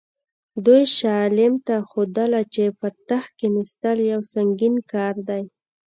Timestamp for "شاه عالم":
0.95-1.53